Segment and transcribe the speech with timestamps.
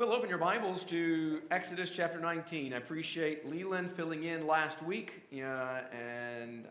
[0.00, 2.72] We'll open your Bibles to Exodus chapter 19.
[2.72, 6.64] I appreciate Leland filling in last week, uh, and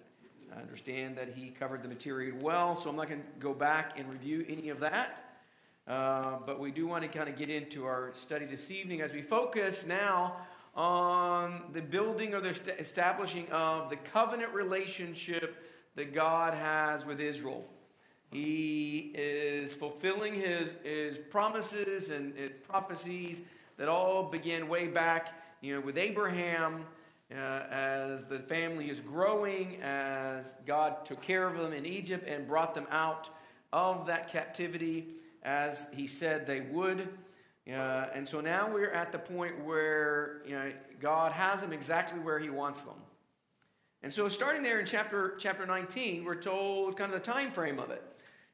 [0.51, 3.99] I understand that he covered the material well, so I'm not going to go back
[3.99, 5.43] and review any of that.
[5.87, 9.13] Uh, but we do want to kind of get into our study this evening as
[9.13, 10.37] we focus now
[10.73, 15.63] on the building or the establishing of the covenant relationship
[15.95, 17.63] that God has with Israel.
[18.31, 23.41] He is fulfilling his, his promises and his prophecies
[23.77, 26.85] that all began way back you know, with Abraham
[27.31, 32.47] uh, as the family is growing, as God took care of them in Egypt and
[32.47, 33.29] brought them out
[33.73, 35.07] of that captivity
[35.43, 37.09] as he said they would.
[37.67, 42.19] Uh, and so now we're at the point where you know, God has them exactly
[42.19, 42.95] where he wants them.
[44.01, 47.79] And so starting there in chapter, chapter 19, we're told kind of the time frame
[47.79, 48.03] of it.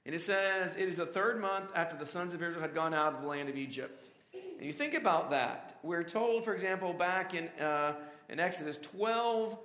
[0.06, 2.94] And it says, It is the third month after the sons of Israel had gone
[2.94, 4.10] out of the land of Egypt.
[4.34, 5.78] And you think about that.
[5.84, 7.96] We're told, for example, back in, uh,
[8.30, 9.58] in Exodus 12,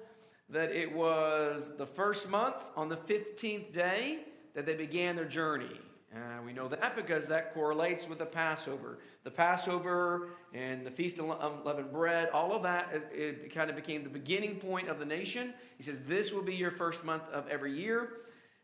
[0.48, 4.20] that it was the first month on the 15th day
[4.54, 5.78] that they began their journey.
[6.12, 8.98] Uh, we know that because that correlates with the Passover.
[9.22, 13.76] The Passover and the Feast of Unleavened Bread, all of that, is, it kind of
[13.76, 15.54] became the beginning point of the nation.
[15.76, 18.14] He says, This will be your first month of every year.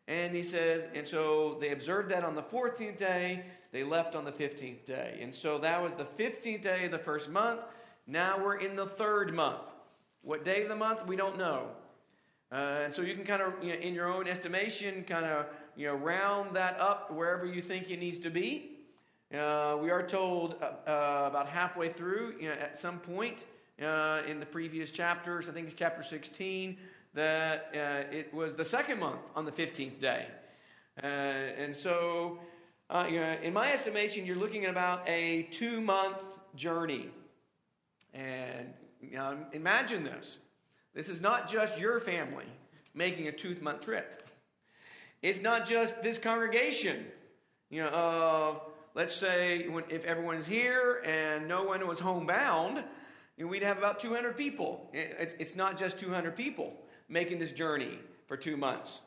[0.08, 4.24] And he says, and so they observed that on the 14th day, they left on
[4.24, 5.18] the 15th day.
[5.20, 7.62] And so that was the 15th day of the first month.
[8.06, 9.74] Now we're in the third month.
[10.22, 11.06] What day of the month?
[11.06, 11.70] We don't know.
[12.52, 15.46] Uh, and so you can kind of, you know, in your own estimation, kind of,
[15.74, 18.78] you know, round that up wherever you think it needs to be.
[19.34, 23.44] Uh, we are told uh, uh about halfway through, you know, at some point
[23.82, 26.76] uh, in the previous chapters, I think it's chapter 16,
[27.16, 30.26] that uh, it was the second month on the 15th day.
[31.02, 32.38] Uh, and so,
[32.90, 33.06] uh,
[33.42, 36.22] in my estimation, you're looking at about a two month
[36.54, 37.08] journey.
[38.14, 40.38] And you know, imagine this
[40.94, 42.46] this is not just your family
[42.94, 44.28] making a two month trip,
[45.22, 47.06] it's not just this congregation,
[47.70, 48.60] you know, of
[48.94, 52.84] let's say when, if everyone's here and no one was homebound,
[53.38, 54.90] we'd have about 200 people.
[54.92, 59.00] It's not just 200 people making this journey for two months.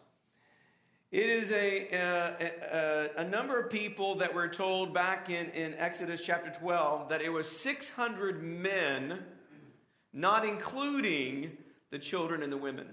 [1.11, 6.23] It is a, a, a, number of people that were told back in, in Exodus
[6.23, 9.23] chapter 12 that it was 600 men,
[10.13, 11.57] not including
[11.89, 12.87] the children and the women.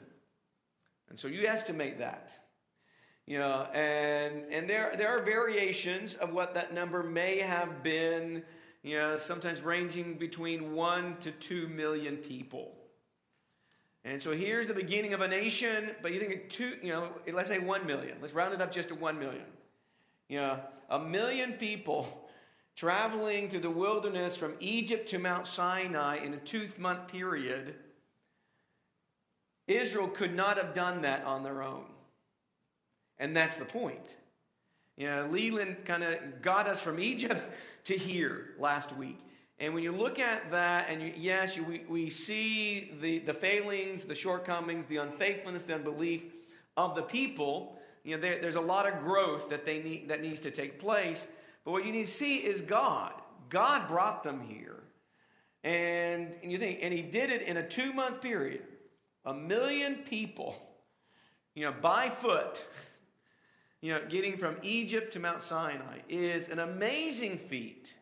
[1.11, 2.33] And so you estimate that.
[3.27, 8.45] You know, and, and there, there are variations of what that number may have been,
[8.83, 12.73] you know, sometimes ranging between one to two million people.
[14.07, 17.49] And so here's the beginning of a nation, but you think two, you know, let's
[17.49, 18.17] say one million.
[18.23, 19.45] Let's round it up just to one million.
[20.29, 22.29] You know, a million people
[22.77, 27.75] traveling through the wilderness from Egypt to Mount Sinai in a two month period.
[29.67, 31.87] Israel could not have done that on their own.
[33.19, 34.15] And that's the point.
[34.97, 37.51] You know, Leland kind of got us from Egypt
[37.85, 39.19] to here last week.
[39.59, 43.33] And when you look at that, and you, yes, you, we, we see the, the
[43.33, 46.27] failings, the shortcomings, the unfaithfulness, the unbelief
[46.77, 50.21] of the people, you know, there, there's a lot of growth that, they need, that
[50.21, 51.27] needs to take place.
[51.65, 53.15] But what you need to see is God.
[53.49, 54.83] God brought them here.
[55.65, 58.63] And, and you think, and he did it in a two month period.
[59.25, 60.55] A million people,
[61.55, 62.65] you know, by foot,
[63.81, 67.95] you know, getting from Egypt to Mount Sinai is an amazing feat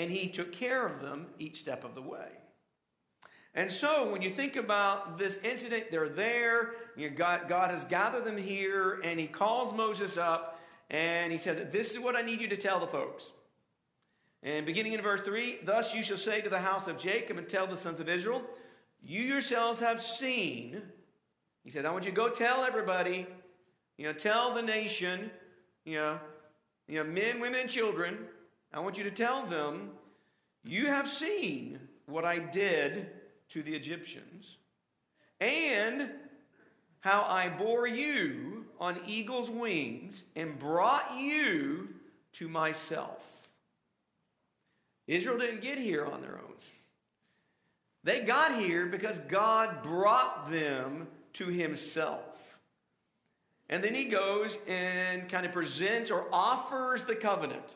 [0.00, 2.28] and he took care of them each step of the way.
[3.54, 6.70] And so, when you think about this incident, they're there.
[6.96, 11.60] You God, God has gathered them here, and He calls Moses up, and He says,
[11.72, 13.32] This is what I need you to tell the folks.
[14.42, 17.48] And beginning in verse 3 Thus you shall say to the house of Jacob and
[17.48, 18.42] tell the sons of Israel,
[19.02, 20.80] You yourselves have seen.
[21.64, 23.26] He says, I want you to go tell everybody,
[23.98, 25.30] you know, tell the nation,
[25.84, 26.20] you know,
[26.86, 28.16] you know men, women, and children
[28.72, 29.90] I want you to tell them,
[30.64, 33.08] You have seen what I did
[33.50, 34.58] to the Egyptians,
[35.40, 36.10] and
[37.00, 41.88] how I bore you on eagle's wings and brought you
[42.32, 43.48] to myself.
[45.06, 46.50] Israel didn't get here on their own.
[48.02, 52.58] They got here because God brought them to Himself.
[53.68, 57.74] And then He goes and kind of presents or offers the covenant.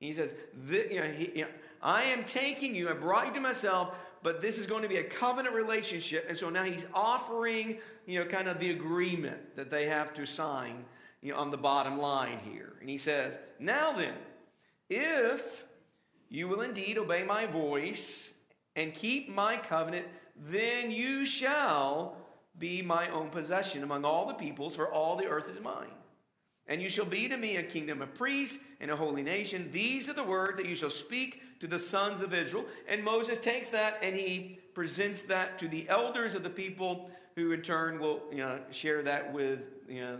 [0.00, 0.34] He says,
[0.68, 1.50] you know, he, you know,
[1.82, 4.96] I am taking you, I brought you to myself, but this is going to be
[4.96, 6.26] a covenant relationship.
[6.28, 10.24] And so now he's offering, you know, kind of the agreement that they have to
[10.26, 10.84] sign
[11.20, 12.74] you know, on the bottom line here.
[12.80, 14.14] And he says, Now then,
[14.88, 15.64] if
[16.28, 18.32] you will indeed obey my voice
[18.76, 20.06] and keep my covenant,
[20.36, 22.16] then you shall
[22.58, 25.90] be my own possession among all the peoples, for all the earth is mine.
[26.66, 29.68] And you shall be to me a kingdom of priests and a holy nation.
[29.70, 32.64] These are the words that you shall speak to the sons of Israel.
[32.88, 37.52] And Moses takes that and he presents that to the elders of the people, who
[37.52, 40.18] in turn will you know, share that with you know,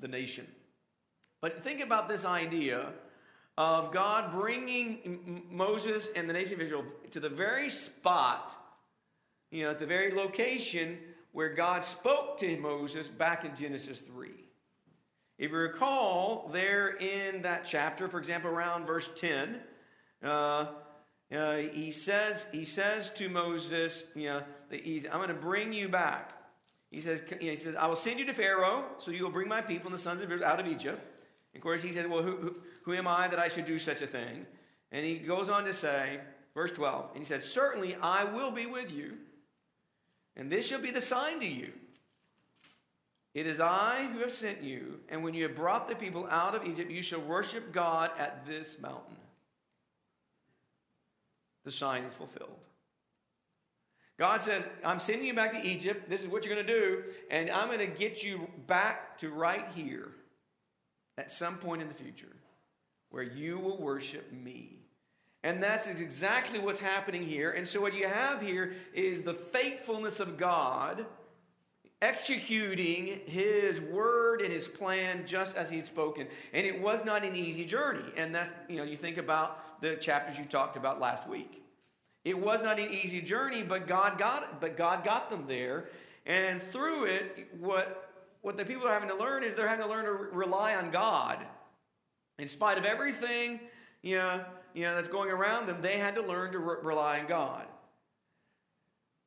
[0.00, 0.46] the nation.
[1.40, 2.92] But think about this idea
[3.58, 8.56] of God bringing Moses and the nation of Israel to the very spot,
[9.50, 10.98] you know, at the very location
[11.32, 14.30] where God spoke to Moses back in Genesis 3.
[15.42, 19.58] If you recall, there in that chapter, for example, around verse 10,
[20.22, 20.66] uh,
[21.34, 26.30] uh, he says he says to Moses, you know, I'm going to bring you back.
[26.92, 29.60] He says, he says, I will send you to Pharaoh, so you will bring my
[29.60, 31.04] people and the sons of Israel out of Egypt.
[31.52, 33.80] And of course, he said, Well, who, who, who am I that I should do
[33.80, 34.46] such a thing?
[34.92, 36.20] And he goes on to say,
[36.54, 39.14] verse 12, and he said, Certainly I will be with you,
[40.36, 41.72] and this shall be the sign to you.
[43.34, 46.54] It is I who have sent you, and when you have brought the people out
[46.54, 49.16] of Egypt, you shall worship God at this mountain.
[51.64, 52.58] The sign is fulfilled.
[54.18, 56.10] God says, I'm sending you back to Egypt.
[56.10, 57.04] This is what you're going to do.
[57.30, 60.12] And I'm going to get you back to right here
[61.16, 62.36] at some point in the future
[63.10, 64.78] where you will worship me.
[65.42, 67.50] And that's exactly what's happening here.
[67.50, 71.04] And so, what you have here is the faithfulness of God
[72.02, 76.26] executing his word and his plan just as he had spoken.
[76.52, 78.12] And it was not an easy journey.
[78.16, 81.62] And that's, you know, you think about the chapters you talked about last week.
[82.24, 85.88] It was not an easy journey, but God got but God got them there.
[86.26, 88.10] And through it, what
[88.42, 90.90] what the people are having to learn is they're having to learn to rely on
[90.90, 91.38] God.
[92.38, 93.60] In spite of everything,
[94.02, 94.44] you know,
[94.74, 97.66] you know that's going around them, they had to learn to re- rely on God.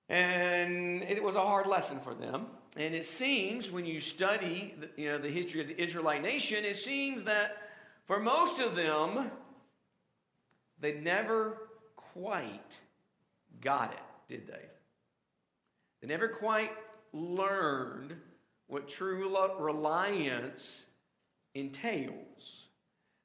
[0.07, 2.47] And it was a hard lesson for them.
[2.75, 6.65] And it seems when you study the, you know, the history of the Israelite nation,
[6.65, 7.57] it seems that
[8.05, 9.31] for most of them,
[10.79, 12.77] they never quite
[13.61, 14.61] got it, did they?
[16.01, 16.71] They never quite
[17.13, 18.15] learned
[18.67, 19.27] what true
[19.59, 20.85] reliance
[21.53, 22.67] entails.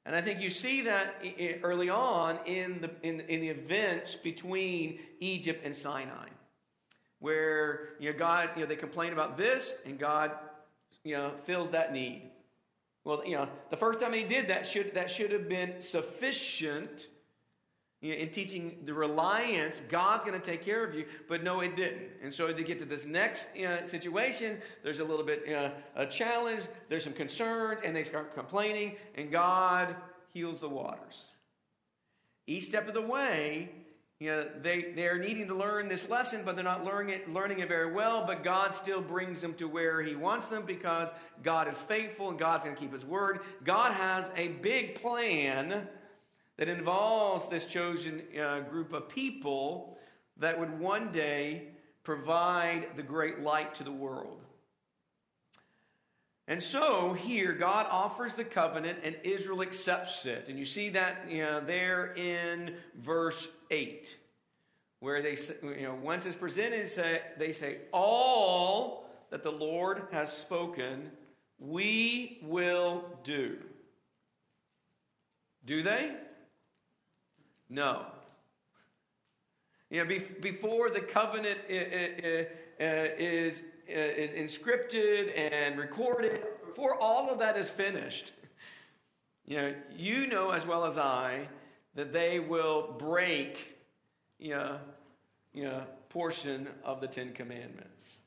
[0.05, 1.23] And I think you see that
[1.61, 6.29] early on in the, in, in the events between Egypt and Sinai,
[7.21, 10.31] where you know, God, you know, they complain about this, and God,
[11.05, 12.29] you know, fills that need.
[13.05, 17.07] Well, you know, the first time He did that should that should have been sufficient
[18.01, 21.59] you know, in teaching the reliance, God's going to take care of you, but no,
[21.59, 22.09] it didn't.
[22.23, 26.07] And so to get to this next uh, situation, there's a little bit uh, a
[26.07, 29.95] challenge, there's some concerns, and they start complaining, and God
[30.33, 31.27] heals the waters.
[32.47, 33.69] Each step of the way,
[34.21, 37.57] you know, they, they're needing to learn this lesson, but they're not learning it, learning
[37.57, 41.09] it very well, but God still brings them to where He wants them because
[41.41, 43.39] God is faithful and God's going to keep His word.
[43.63, 45.87] God has a big plan
[46.57, 49.97] that involves this chosen uh, group of people
[50.37, 51.69] that would one day
[52.03, 54.43] provide the great light to the world.
[56.47, 60.45] And so here, God offers the covenant and Israel accepts it.
[60.47, 64.17] And you see that you know, there in verse 8,
[64.99, 66.89] where they, you know, once it's presented,
[67.37, 71.11] they say, All that the Lord has spoken,
[71.59, 73.57] we will do.
[75.65, 76.15] Do they?
[77.69, 78.05] No.
[79.89, 87.57] You know, before the covenant is, Uh, is inscripted and recorded, before all of that
[87.57, 88.31] is finished,
[89.45, 91.49] you know, you know as well as I
[91.95, 93.77] that they will break,
[94.39, 94.77] you know,
[95.53, 98.19] you know, portion of the Ten Commandments.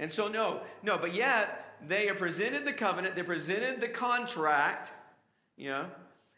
[0.00, 4.90] And so, no, no, but yet they are presented the covenant, they presented the contract,
[5.56, 5.86] you know,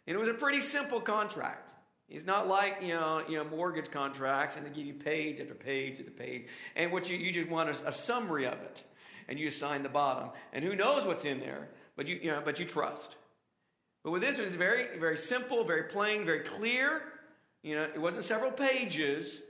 [0.06, 1.72] and it was a pretty simple contract.
[2.14, 5.54] It's not like you know, you know mortgage contracts and they give you page after
[5.54, 8.84] page after page, and what you, you just want is a summary of it,
[9.26, 12.40] and you sign the bottom, and who knows what's in there, but you, you know,
[12.44, 13.16] but you trust.
[14.04, 17.02] But with this one, it's very very simple, very plain, very clear.
[17.62, 19.42] You know, it wasn't several pages,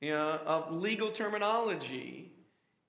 [0.00, 2.32] you know, of legal terminology.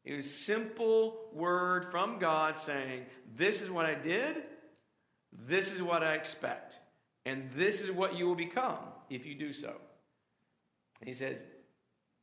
[0.05, 3.05] It was simple word from God saying,
[3.35, 4.43] "This is what I did.
[5.33, 6.79] This is what I expect."
[7.25, 9.75] And this is what you will become if you do so.
[11.03, 11.43] he says,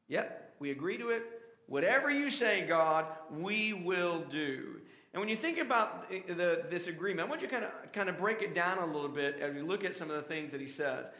[0.09, 1.23] Yep, we agree to it.
[1.67, 4.81] Whatever you say, God, we will do.
[5.13, 8.09] And when you think about the, this agreement, I want you to kind of, kind
[8.09, 10.53] of break it down a little bit as we look at some of the things
[10.53, 11.11] that he says.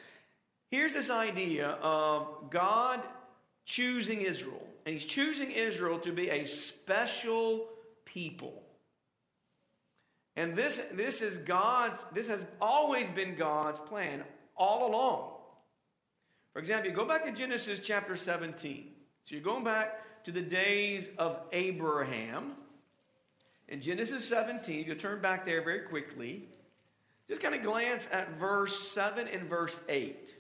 [0.71, 3.01] here's this idea of God
[3.65, 4.67] choosing Israel.
[4.85, 7.67] And he's choosing Israel to be a special
[8.05, 8.63] people.
[10.37, 14.25] And this, this is God's, this has always been God's plan
[14.57, 15.34] all along.
[16.55, 18.87] For example, you go back to Genesis chapter 17.
[19.25, 22.53] So you're going back to the days of Abraham.
[23.69, 26.45] In Genesis 17, if you turn back there very quickly,
[27.27, 30.33] just kind of glance at verse 7 and verse 8.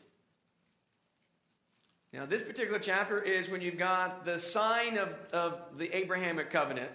[2.12, 6.92] Now, this particular chapter is when you've got the sign of, of the Abrahamic covenant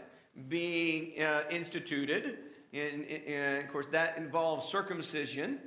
[0.47, 2.38] being uh, instituted.
[2.71, 5.59] And, and, of course, that involves circumcision.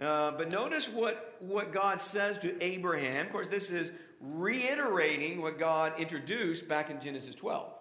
[0.00, 3.26] Uh, but notice what, what God says to Abraham.
[3.26, 7.72] Of course, this is reiterating what God introduced back in Genesis 12.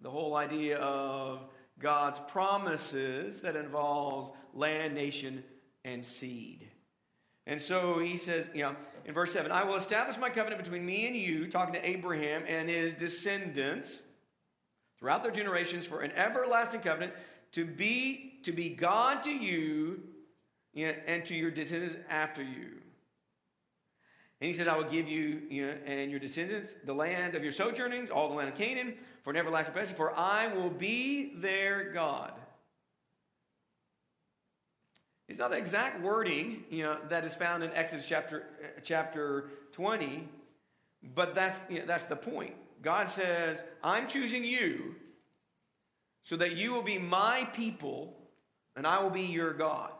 [0.00, 1.46] The whole idea of
[1.78, 5.42] God's promises that involves land, nation,
[5.84, 6.68] and seed.
[7.46, 10.86] And so he says, you know, in verse 7, I will establish my covenant between
[10.86, 14.00] me and you, talking to Abraham and his descendants
[14.98, 17.12] throughout their generations for an everlasting covenant
[17.52, 20.02] to be to be God to you,
[20.74, 22.72] you know, and to your descendants after you.
[24.40, 27.42] And he says, I will give you, you know, and your descendants the land of
[27.42, 31.34] your sojournings, all the land of Canaan, for an everlasting possession, for I will be
[31.36, 32.32] their God.
[35.28, 38.46] It's not the exact wording, you know, that is found in Exodus chapter,
[38.82, 40.28] chapter 20,
[41.14, 42.54] but that's, you know, that's the point.
[42.82, 44.96] God says, I'm choosing you
[46.22, 48.14] so that you will be my people
[48.76, 49.92] and I will be your God.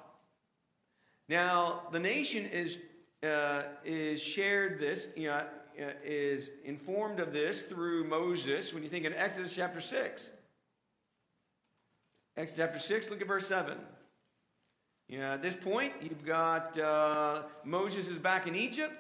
[1.29, 2.79] Now, the nation is,
[3.23, 5.45] uh, is shared this, you know,
[5.81, 10.31] uh, is informed of this through Moses when you think in Exodus chapter 6.
[12.37, 13.79] Exodus chapter 6, look at verse 7.
[15.09, 18.95] You know, at this point, you've got uh, Moses is back in Egypt,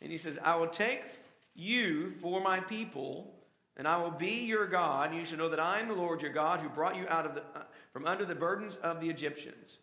[0.00, 1.02] and he says, I will take
[1.54, 3.34] you for my people,
[3.76, 6.22] and I will be your God, and you shall know that I am the Lord
[6.22, 9.08] your God who brought you out of the, uh, from under the burdens of the
[9.08, 9.78] Egyptians.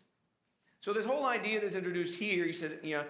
[0.84, 3.04] So, this whole idea that's introduced here, he says, you know,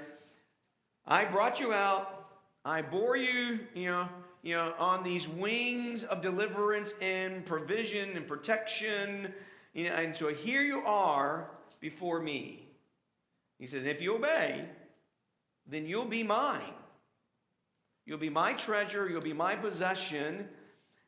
[1.09, 2.29] I brought you out,
[2.65, 4.09] I bore you, you know,
[4.45, 9.35] you know, on these wings of deliverance and provision and protection.
[9.73, 11.51] You know, and so here you are
[11.81, 12.69] before me.
[13.59, 14.67] He says, if you obey,
[15.67, 16.75] then you'll be mine.
[18.07, 20.49] You'll be my treasure, you'll be my possession,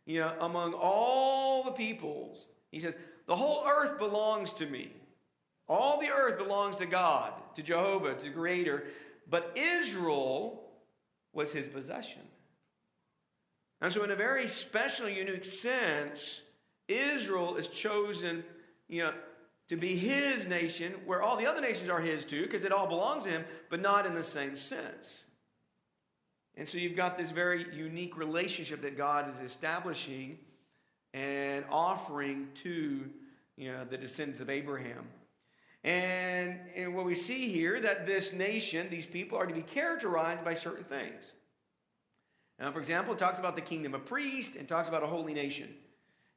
[0.04, 2.46] you know, among all the peoples.
[2.72, 2.96] He says,
[3.28, 4.90] the whole earth belongs to me.
[5.68, 8.84] All the earth belongs to God, to Jehovah, to the Creator.
[9.28, 10.62] But Israel
[11.32, 12.22] was his possession.
[13.80, 16.42] And so, in a very special, unique sense,
[16.88, 18.44] Israel is chosen,
[18.88, 19.12] you know,
[19.68, 22.86] to be his nation, where all the other nations are his too, because it all
[22.86, 25.26] belongs to him, but not in the same sense.
[26.56, 30.38] And so you've got this very unique relationship that God is establishing
[31.12, 33.10] and offering to
[33.56, 35.06] you know, the descendants of Abraham.
[35.86, 40.44] And, and what we see here that this nation, these people, are to be characterized
[40.44, 41.32] by certain things.
[42.58, 45.32] Now, for example, it talks about the kingdom of priests and talks about a holy
[45.32, 45.68] nation.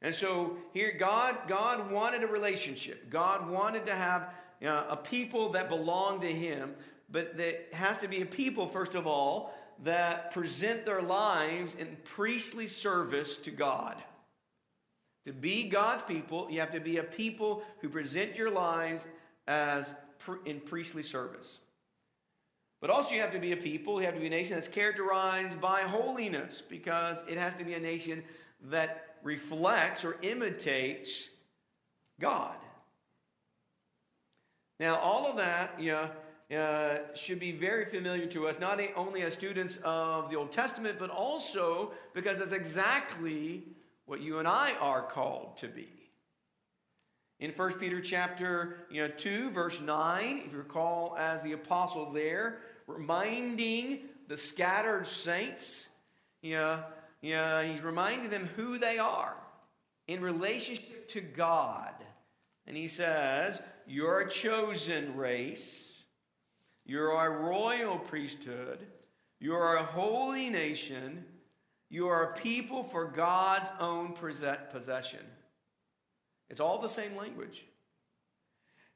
[0.03, 3.09] And so here, God, God wanted a relationship.
[3.09, 6.75] God wanted to have you know, a people that belong to Him,
[7.09, 9.51] but that has to be a people, first of all,
[9.83, 13.95] that present their lives in priestly service to God.
[15.25, 19.07] To be God's people, you have to be a people who present your lives
[19.49, 19.95] as
[20.45, 21.59] in priestly service.
[22.79, 24.69] But also, you have to be a people, you have to be a nation that's
[24.69, 28.23] characterized by holiness, because it has to be a nation
[28.69, 31.29] that reflects or imitates
[32.21, 32.55] God.
[34.79, 36.09] Now, all of that, you know,
[36.57, 40.97] uh, should be very familiar to us, not only as students of the Old Testament,
[40.97, 43.63] but also because that's exactly
[44.05, 46.08] what you and I are called to be.
[47.39, 52.11] In 1 Peter chapter you know, 2, verse 9, if you recall, as the apostle
[52.11, 55.87] there, reminding the scattered saints,
[56.41, 56.83] you know,
[57.21, 59.35] you know, he's reminding them who they are
[60.07, 61.93] in relationship to God.
[62.67, 66.03] And he says, You're a chosen race,
[66.85, 68.85] you're a royal priesthood,
[69.39, 71.23] you're a holy nation,
[71.89, 75.25] you are a people for God's own possession.
[76.49, 77.65] It's all the same language.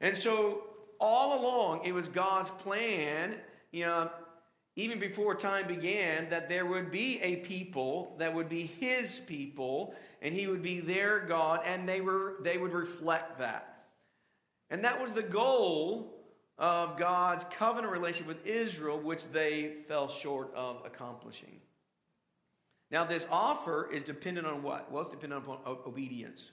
[0.00, 0.64] And so,
[1.00, 3.34] all along, it was God's plan,
[3.70, 4.10] you know,
[4.76, 9.94] even before time began, that there would be a people that would be his people,
[10.20, 13.86] and he would be their God, and they, were, they would reflect that.
[14.70, 16.12] And that was the goal
[16.58, 21.60] of God's covenant relationship with Israel, which they fell short of accomplishing.
[22.90, 24.90] Now, this offer is dependent on what?
[24.90, 26.50] Well, it's dependent upon obedience.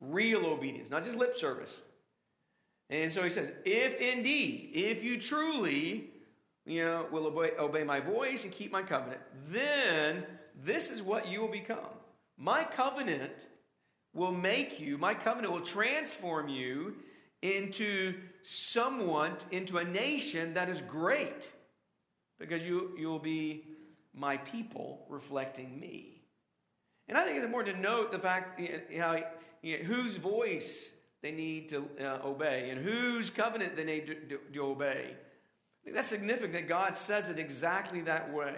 [0.00, 1.82] Real obedience, not just lip service.
[2.90, 6.10] And so he says, if indeed, if you truly,
[6.64, 10.24] you know, will obey, obey my voice and keep my covenant, then
[10.62, 11.78] this is what you will become.
[12.38, 13.46] My covenant
[14.14, 16.96] will make you, my covenant will transform you
[17.42, 21.50] into someone, into a nation that is great.
[22.38, 23.64] Because you, you'll be
[24.14, 26.22] my people reflecting me.
[27.08, 28.60] And I think it's important to note the fact
[28.96, 29.22] how,
[29.62, 30.90] you know, whose voice
[31.22, 35.10] they need to uh, obey and whose covenant they need to, to, to obey.
[35.10, 38.56] I think that's significant that God says it exactly that way.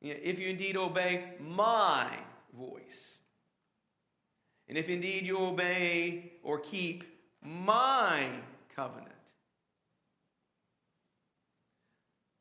[0.00, 2.08] You know, if you indeed obey my
[2.56, 3.18] voice,
[4.68, 7.04] and if indeed you obey or keep
[7.42, 8.28] my
[8.74, 9.08] covenant.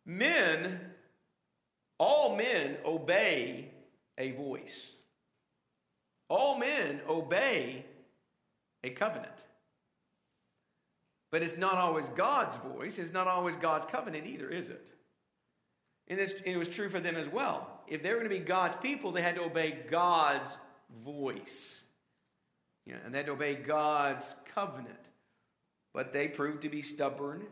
[0.06, 0.80] Men,
[1.98, 3.72] all men obey
[4.18, 4.92] a voice.
[6.30, 7.86] All men obey
[8.84, 9.34] a covenant.
[11.32, 14.88] But it's not always God's voice, it's not always God's covenant either, is it?
[16.08, 17.82] And this, it was true for them as well.
[17.88, 20.58] If they were going to be God's people, they had to obey God's
[21.04, 21.84] voice.
[22.86, 24.98] You know, and they had to obey God's covenant.
[25.94, 27.46] But they proved to be stubborn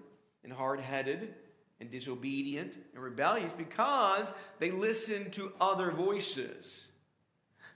[0.44, 1.36] and hard headed
[1.80, 6.88] and disobedient and rebellious because they listened to other voices.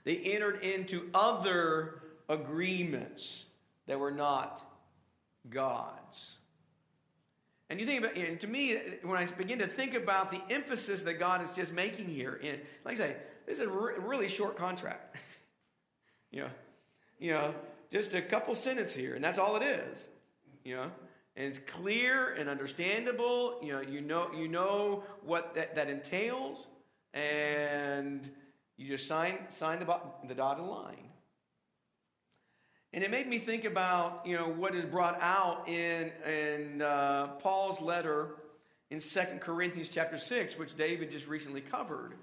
[0.04, 3.46] They entered into other agreements
[3.86, 4.62] that were not
[5.48, 6.36] God's.
[7.72, 11.02] And you think about, and to me, when I begin to think about the emphasis
[11.04, 13.16] that God is just making here, in like I say,
[13.46, 15.16] this is a re- really short contract.
[16.30, 16.50] you know,
[17.18, 17.54] you know,
[17.90, 20.08] just a couple sentences here, and that's all it is.
[20.64, 20.90] You know,
[21.34, 23.58] and it's clear and understandable.
[23.62, 26.66] You know, you know, you know what that, that entails,
[27.14, 28.28] and
[28.82, 31.08] you just sign sign the, the dotted line.
[32.92, 37.28] And it made me think about, you know, what is brought out in, in uh,
[37.38, 38.34] Paul's letter
[38.90, 42.14] in Second Corinthians chapter 6, which David just recently covered.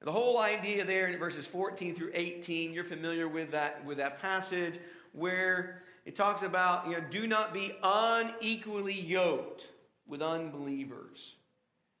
[0.00, 4.22] The whole idea there in verses 14 through 18, you're familiar with that, with that
[4.22, 4.78] passage
[5.12, 9.68] where it talks about, you know, do not be unequally yoked
[10.06, 11.34] with unbelievers.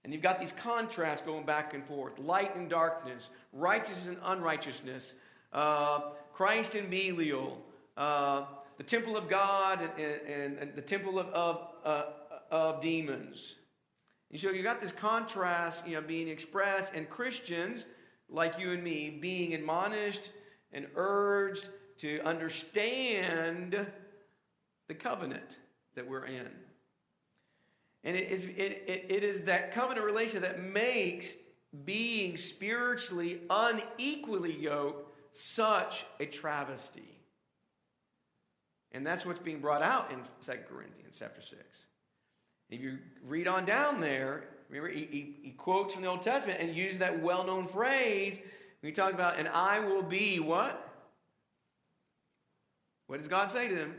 [0.04, 5.14] And you've got these contrasts going back and forth light and darkness, righteousness and unrighteousness,
[5.52, 6.00] uh,
[6.32, 7.60] Christ and Belial,
[7.96, 8.44] uh,
[8.76, 12.04] the temple of God and, and, and the temple of, of, uh,
[12.50, 13.56] of demons.
[14.30, 17.86] And so you've got this contrast, you know, being expressed, and Christians
[18.28, 20.30] like you and me being admonished
[20.72, 23.86] and urged to understand
[24.86, 25.56] the covenant
[25.94, 26.48] that we're in.
[28.04, 31.34] And it is, it, it, it is that covenant relation that makes
[31.84, 37.18] being spiritually unequally yoked such a travesty.
[38.92, 41.86] And that's what's being brought out in 2 Corinthians chapter 6.
[42.70, 46.60] If you read on down there, remember, he, he, he quotes from the Old Testament
[46.60, 48.38] and uses that well known phrase.
[48.82, 50.84] He talks about, and I will be what?
[53.06, 53.94] What does God say to them?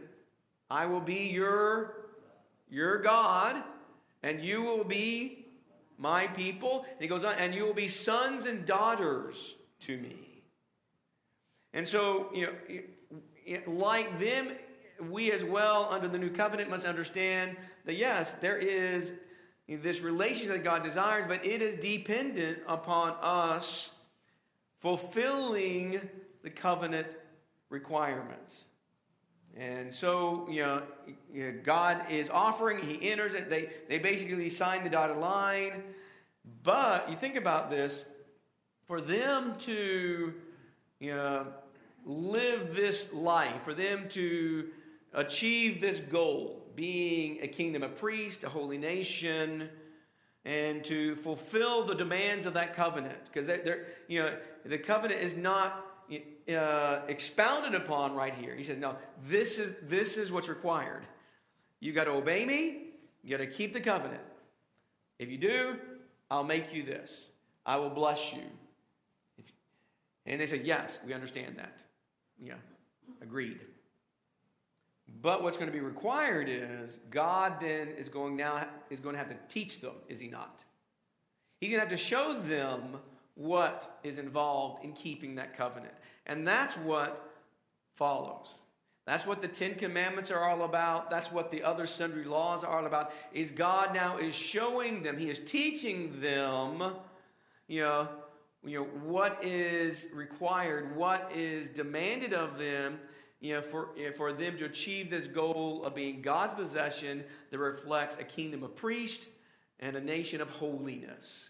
[0.70, 1.96] I will be your,
[2.70, 3.62] your God,
[4.24, 5.46] and you will be
[5.98, 6.86] my people.
[6.92, 10.44] And he goes on, and you will be sons and daughters to me.
[11.74, 14.50] And so, you know, like them
[15.10, 17.56] we as well, under the new covenant, must understand
[17.86, 19.14] that yes, there is
[19.68, 23.92] this relationship that God desires, but it is dependent upon us
[24.80, 26.02] fulfilling
[26.44, 27.16] the covenant
[27.70, 28.66] requirements.
[29.58, 33.50] And so, you know, God is offering, He enters it.
[33.50, 35.84] They, they basically sign the dotted line.
[36.64, 38.06] But you think about this
[38.88, 40.34] for them to,
[41.00, 41.48] you know,
[42.06, 44.70] live this life, for them to
[45.14, 49.70] achieve this goal, being a kingdom a priest, a holy nation,
[50.46, 53.26] and to fulfill the demands of that covenant.
[53.26, 55.89] Because they're, you know, the covenant is not
[56.50, 58.56] uh, expounded upon right here.
[58.56, 58.96] He says, no,
[59.28, 61.06] this is, this is what's required.
[61.80, 62.90] You got to obey me,
[63.24, 64.22] you got to keep the covenant.
[65.18, 65.78] If you do,
[66.32, 67.28] I'll make you this.
[67.66, 68.44] I will bless you.
[70.26, 71.78] And they said, yes, we understand that.
[72.42, 72.54] Yeah,
[73.22, 73.60] agreed.
[75.22, 79.20] But what's going to be required is God then is going now is going to
[79.20, 80.64] have to teach them, is he not?
[81.60, 83.00] He's going to have to show them
[83.40, 85.94] what is involved in keeping that covenant.
[86.26, 87.26] And that's what
[87.96, 88.60] follows.
[89.06, 91.10] That's what the Ten Commandments are all about.
[91.10, 93.14] That's what the other sundry laws are all about.
[93.32, 96.96] Is God now is showing them, He is teaching them,
[97.68, 98.10] you know,
[98.66, 103.00] you know what is required, what is demanded of them,
[103.40, 108.18] you know, for, for them to achieve this goal of being God's possession that reflects
[108.18, 109.28] a kingdom of priests
[109.80, 111.50] and a nation of holiness.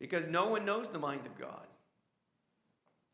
[0.00, 1.66] Because no one knows the mind of God.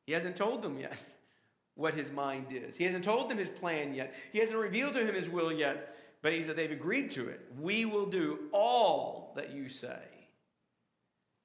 [0.06, 0.96] He hasn't told them yet
[1.74, 2.76] what his mind is.
[2.76, 4.14] He hasn't told them his plan yet.
[4.32, 5.94] He hasn't revealed to him his will yet.
[6.22, 7.40] But he said they've agreed to it.
[7.60, 9.98] We will do all that you say.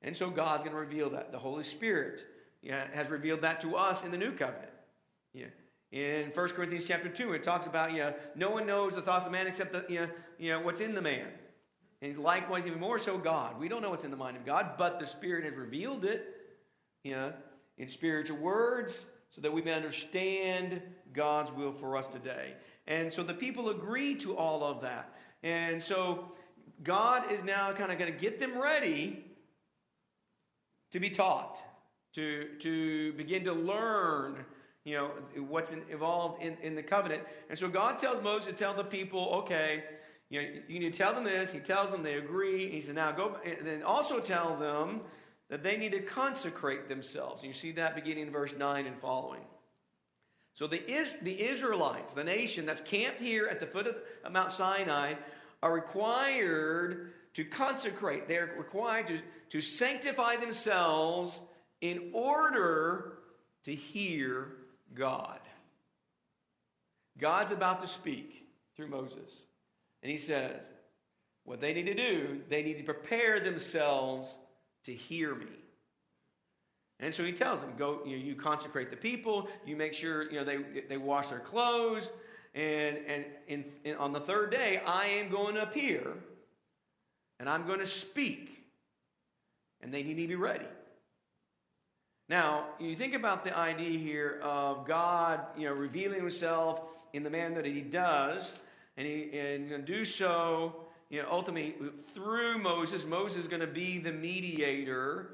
[0.02, 1.32] And so God's going to reveal that.
[1.32, 2.24] The Holy Spirit
[2.94, 4.72] has revealed that to us in the new covenant.
[5.34, 5.48] Yeah.
[5.92, 9.26] In 1 Corinthians chapter 2, it talks about, you know, no one knows the thoughts
[9.26, 11.28] of man except the, you know, what's in the man.
[12.02, 13.60] And likewise, even more so, God.
[13.60, 16.36] We don't know what's in the mind of God, but the Spirit has revealed it,
[17.04, 17.34] you know,
[17.78, 20.82] in spiritual words so that we may understand
[21.14, 22.54] God's will for us today.
[22.88, 25.14] And so the people agree to all of that.
[25.44, 26.32] And so
[26.84, 29.24] God is now kind of going to get them ready
[30.92, 31.62] to be taught,
[32.14, 34.44] to, to begin to learn,
[34.84, 35.12] you know,
[35.48, 37.24] what's involved in, in the covenant.
[37.50, 39.84] And so God tells Moses to tell the people, okay,
[40.32, 41.52] you, know, you need to tell them this.
[41.52, 42.72] He tells them they agree.
[42.72, 45.02] He says, now go, and then also tell them
[45.50, 47.44] that they need to consecrate themselves.
[47.44, 49.42] You see that beginning in verse 9 and following.
[50.54, 54.52] So the, Is- the Israelites, the nation that's camped here at the foot of Mount
[54.52, 55.16] Sinai,
[55.62, 58.30] are required to consecrate.
[58.30, 61.42] They're required to, to sanctify themselves
[61.82, 63.18] in order
[63.66, 64.54] to hear
[64.94, 65.40] God.
[67.18, 69.44] God's about to speak through Moses.
[70.02, 70.70] And he says,
[71.44, 74.36] what they need to do, they need to prepare themselves
[74.86, 75.48] to hear me.
[77.00, 80.24] And so he tells them, go, you, know, you consecrate the people, you make sure
[80.32, 82.10] you know, they, they wash their clothes,
[82.54, 86.14] and, and, and, and on the third day, I am going to appear,
[87.40, 88.66] and I'm going to speak,
[89.82, 90.68] and they need to be ready.
[92.30, 97.30] Now, you think about the idea here of God, you know, revealing himself in the
[97.30, 98.54] manner that he does,
[99.02, 100.76] and, he, and he's going to do so
[101.10, 101.76] you know, ultimately
[102.14, 105.32] through Moses, Moses is going to be the mediator.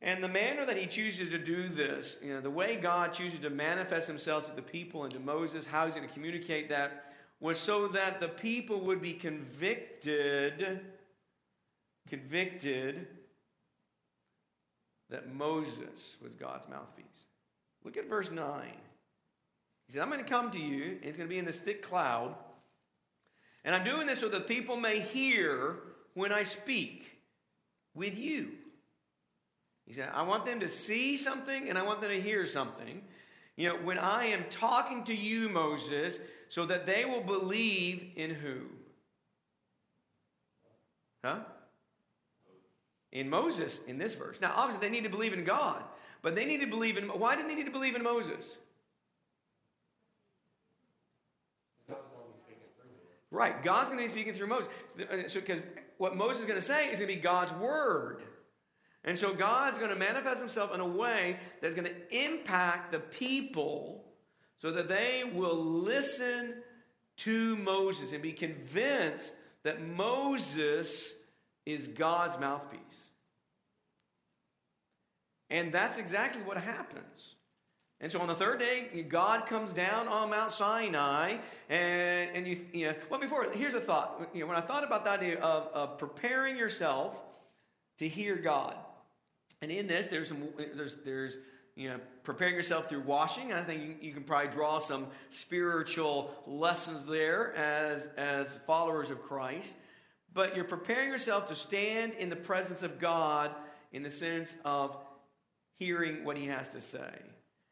[0.00, 3.40] And the manner that he chooses to do this, you know, the way God chooses
[3.40, 7.12] to manifest himself to the people and to Moses, how he's going to communicate that,
[7.40, 10.80] was so that the people would be convicted,
[12.08, 13.08] convicted
[15.10, 17.26] that Moses was God's mouthpiece.
[17.84, 18.62] Look at verse 9.
[19.86, 21.58] He said, I'm going to come to you, and it's going to be in this
[21.58, 22.36] thick cloud.
[23.66, 25.80] And I'm doing this so that people may hear
[26.14, 27.18] when I speak
[27.94, 28.52] with you.
[29.86, 33.02] He said, I want them to see something and I want them to hear something.
[33.56, 38.30] You know, when I am talking to you, Moses, so that they will believe in
[38.30, 38.60] who?
[41.24, 41.40] Huh?
[43.10, 44.40] In Moses, in this verse.
[44.40, 45.82] Now, obviously, they need to believe in God,
[46.22, 47.04] but they need to believe in.
[47.04, 48.58] Why did they need to believe in Moses?
[53.30, 53.62] Right.
[53.62, 54.68] God's going to be speaking through Moses.
[54.98, 55.60] Uh, so, because
[55.98, 58.22] what Moses is going to say is going to be God's word.
[59.04, 62.98] And so God's going to manifest himself in a way that's going to impact the
[62.98, 64.04] people
[64.58, 66.54] so that they will listen
[67.18, 71.12] to Moses and be convinced that Moses
[71.64, 72.80] is God's mouthpiece.
[75.50, 77.35] And that's exactly what happens.
[78.00, 81.38] And so on the third day, God comes down on Mount Sinai,
[81.70, 84.28] and, and you, you know, well, before, here's a thought.
[84.34, 87.18] You know, when I thought about the idea of, of preparing yourself
[87.98, 88.76] to hear God,
[89.62, 90.42] and in this, there's some,
[90.74, 91.38] there's, there's,
[91.74, 93.54] you know, preparing yourself through washing.
[93.54, 99.22] I think you, you can probably draw some spiritual lessons there as, as followers of
[99.22, 99.74] Christ.
[100.34, 103.52] But you're preparing yourself to stand in the presence of God
[103.90, 104.98] in the sense of
[105.78, 107.14] hearing what he has to say.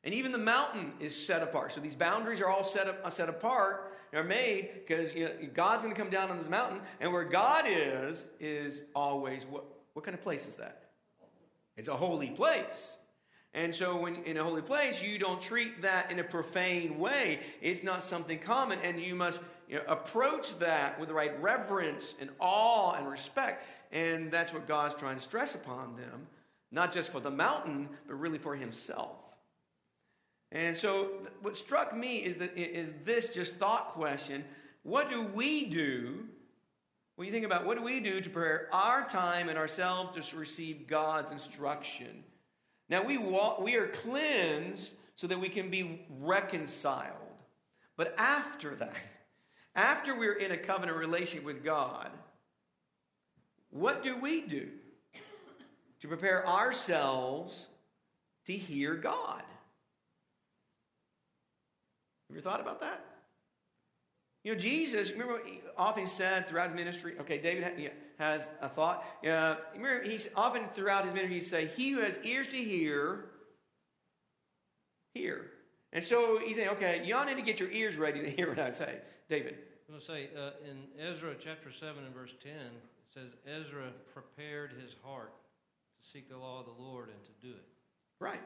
[0.05, 1.73] And even the mountain is set apart.
[1.73, 3.97] So these boundaries are all set up, uh, set apart.
[4.13, 7.25] They're made because you know, God's going to come down on this mountain, and where
[7.25, 9.65] God is is always what?
[9.95, 10.91] What kind of place is that?
[11.77, 12.97] It's a holy place.
[13.55, 17.39] And so, when in a holy place, you don't treat that in a profane way.
[17.63, 22.17] It's not something common, and you must you know, approach that with the right reverence
[22.21, 23.65] and awe and respect.
[23.93, 26.27] And that's what God's trying to stress upon them,
[26.73, 29.34] not just for the mountain, but really for Himself.
[30.55, 31.11] And so,
[31.43, 34.45] what struck me is, that, is this just thought question
[34.85, 36.27] what do we do?
[37.17, 40.37] When you think about what do we do to prepare our time and ourselves to
[40.37, 42.25] receive God's instruction?
[42.89, 47.15] Now, we, walk, we are cleansed so that we can be reconciled.
[47.97, 48.95] But after that,
[49.75, 52.11] after we're in a covenant relationship with God,
[53.71, 54.69] what do we do
[56.01, 57.67] to prepare ourselves
[58.47, 59.43] to hear God?
[62.35, 63.05] You thought about that?
[64.43, 69.05] You know, Jesus, remember he often said throughout his ministry, okay, David has a thought.
[69.27, 73.27] Uh, remember, he's often throughout his ministry, he say, He who has ears to hear,
[75.15, 75.51] hear.
[75.95, 78.59] And so he's saying, okay, y'all need to get your ears ready to hear what
[78.59, 78.99] I say.
[79.29, 79.57] David.
[79.89, 82.59] I'm going to say uh, in Ezra chapter 7 and verse 10, it
[83.13, 85.33] says, Ezra prepared his heart
[86.03, 87.65] to seek the law of the Lord and to do it.
[88.19, 88.41] Right.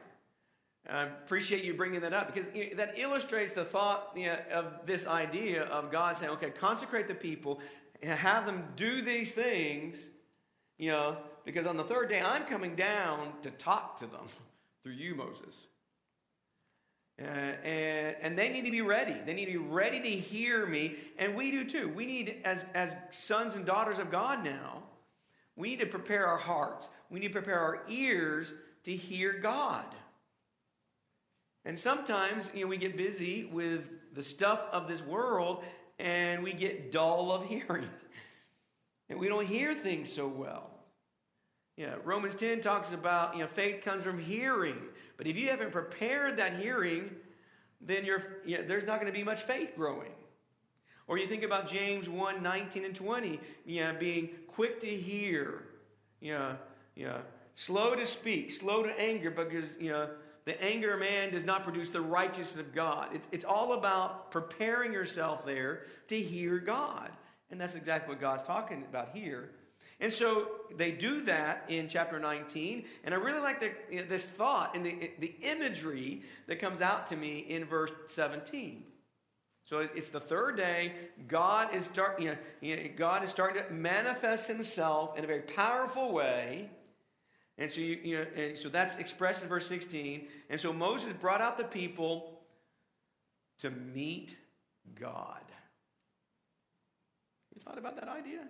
[0.87, 5.05] I appreciate you bringing that up because that illustrates the thought you know, of this
[5.05, 7.59] idea of God saying, okay, consecrate the people
[8.01, 10.09] and have them do these things,
[10.77, 14.25] you know, because on the third day I'm coming down to talk to them
[14.83, 15.67] through you, Moses.
[17.21, 19.15] Uh, and, and they need to be ready.
[19.25, 20.95] They need to be ready to hear me.
[21.17, 21.89] And we do too.
[21.89, 24.83] We need, as, as sons and daughters of God now,
[25.57, 26.87] we need to prepare our hearts.
[27.09, 29.83] We need to prepare our ears to hear God.
[31.69, 35.63] And sometimes, you know, we get busy with the stuff of this world
[35.99, 37.87] and we get dull of hearing.
[39.09, 40.71] and we don't hear things so well.
[41.77, 44.79] Yeah, Romans 10 talks about, you know, faith comes from hearing.
[45.15, 47.15] But if you haven't prepared that hearing,
[47.79, 50.13] then you're, you know, there's not going to be much faith growing.
[51.07, 55.65] Or you think about James 1 19 and 20, you know, being quick to hear,
[56.19, 56.57] you know,
[56.95, 57.21] you know,
[57.53, 60.09] slow to speak, slow to anger, because, you know,
[60.49, 63.09] the anger of man does not produce the righteousness of God.
[63.13, 67.11] It's, it's all about preparing yourself there to hear God.
[67.51, 69.51] And that's exactly what God's talking about here.
[69.99, 72.85] And so they do that in chapter 19.
[73.03, 77.15] And I really like the, this thought and the, the imagery that comes out to
[77.15, 78.85] me in verse 17.
[79.63, 80.93] So it's the third day.
[81.27, 86.11] God is, start, you know, God is starting to manifest himself in a very powerful
[86.11, 86.71] way.
[87.59, 90.27] And so, you, you know, and so that's expressed in verse 16.
[90.49, 92.39] And so Moses brought out the people
[93.59, 94.37] to meet
[94.95, 95.43] God.
[97.53, 98.47] You thought about that idea?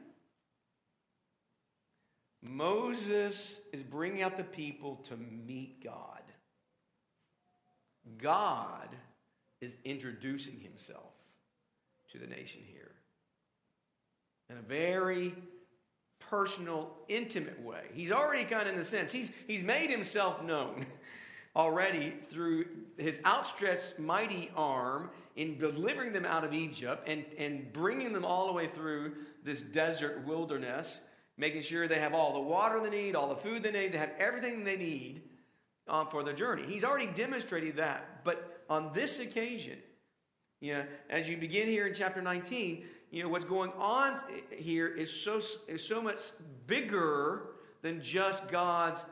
[2.44, 6.22] Moses is bringing out the people to meet God.
[8.20, 8.90] God
[9.60, 11.14] is introducing himself
[12.12, 12.92] to the nation here
[14.52, 15.34] in a very
[16.20, 17.84] personal, intimate way.
[17.94, 20.86] He's already kind of in the sense, he's, he's made himself known
[21.56, 22.66] already through
[22.98, 28.48] his outstretched mighty arm in delivering them out of Egypt and, and bringing them all
[28.48, 31.02] the way through this desert wilderness,
[31.38, 33.98] making sure they have all the water they need, all the food they need, they
[33.98, 35.22] have everything they need
[35.88, 36.64] um, for their journey.
[36.64, 38.24] He's already demonstrated that.
[38.24, 39.78] But on this occasion,
[40.62, 44.20] you know, as you begin here in chapter 19, you know, what's going on
[44.52, 46.20] here is so, is so much
[46.68, 47.48] bigger
[47.82, 49.06] than just God's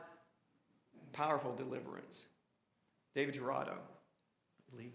[1.12, 2.26] powerful deliverance.
[3.14, 3.78] David Gerardo,
[4.76, 4.92] Lee.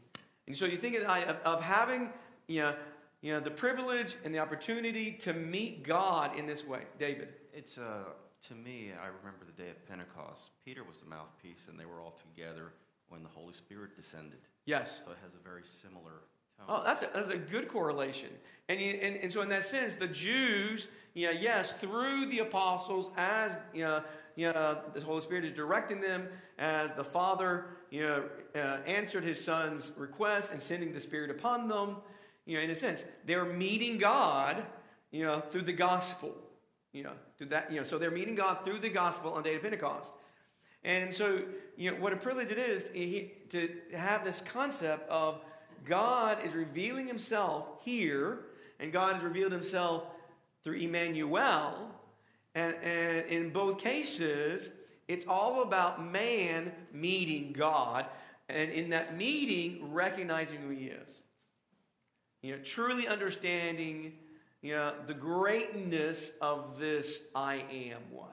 [0.48, 2.12] And so you think of, of having,
[2.48, 2.76] you know,
[3.22, 6.82] you know, the privilege and the opportunity to meet God in this way.
[6.98, 7.30] David.
[7.54, 8.04] It's, uh,
[8.48, 10.52] to me, I remember the day of Pentecost.
[10.66, 12.74] Peter was the mouthpiece, and they were all together
[13.08, 14.40] when the Holy Spirit descended.
[14.66, 15.02] Yes.
[15.06, 16.24] So it has a very similar
[16.68, 18.30] Oh, that's a, that's a good correlation.
[18.70, 23.10] And, and, and so, in that sense, the Jews, you know, yes, through the apostles,
[23.18, 24.04] as you know,
[24.36, 28.24] you know, the Holy Spirit is directing them, as the Father you know,
[28.56, 31.98] uh, answered his Son's request and sending the Spirit upon them,
[32.46, 34.66] you know, in a sense, they're meeting God,
[35.12, 36.36] you know, through the gospel.
[36.92, 39.50] You know, through that, you know, so they're meeting God through the gospel on the
[39.50, 40.14] day of Pentecost.
[40.84, 41.44] And so,
[41.76, 45.42] you know, what a privilege it is to, to have this concept of
[45.86, 48.40] God is revealing himself here,
[48.80, 50.04] and God has revealed himself
[50.64, 51.92] through Emmanuel.
[52.56, 54.70] And, and in both cases,
[55.08, 58.06] it's all about man meeting God,
[58.50, 61.20] and in that meeting, recognizing who he is.
[62.42, 64.14] You know, truly understanding
[64.64, 68.30] you know, the greatness of this I am one.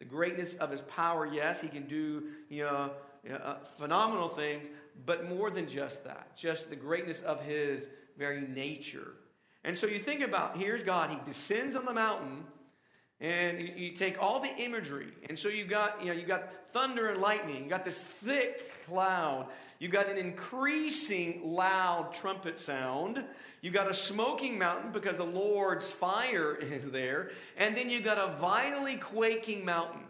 [0.00, 2.90] The greatness of his power, yes, he can do you know,
[3.22, 4.68] you know uh, phenomenal things,
[5.06, 9.14] but more than just that, just the greatness of his very nature.
[9.64, 12.44] And so you think about here's God, he descends on the mountain.
[13.22, 17.10] And you take all the imagery, and so you got, you know, you got thunder
[17.10, 19.46] and lightning, you got this thick cloud,
[19.78, 23.22] you got an increasing loud trumpet sound,
[23.60, 28.16] you got a smoking mountain because the Lord's fire is there, and then you got
[28.16, 30.04] a violently quaking mountain.